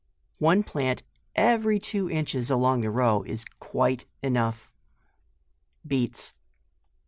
[0.39, 1.03] One plant
[1.35, 4.65] every two inches along the row is quite °nougb,
[5.85, 6.33] BEETS.